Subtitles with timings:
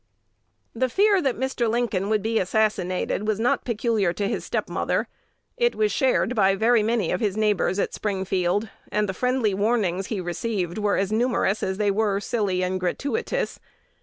[0.73, 1.69] The fear that Mr.
[1.69, 5.07] Lincoln would be assassinated was not peculiar to his step mother.
[5.57, 10.07] It was shared by very many of his neighbors at Springfield; and the friendly warnings
[10.07, 13.59] he received were as numerous as they were silly and gratuitous.